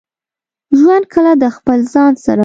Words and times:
ژوند 0.79 1.05
کله 1.13 1.31
د 1.43 1.45
خپل 1.55 1.79
ځان 1.93 2.13
سره. 2.25 2.39